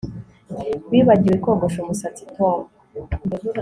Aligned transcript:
Wibagiwe 0.91 1.35
kogosha 1.43 1.77
umusatsi 1.81 2.23
Tom 2.35 2.59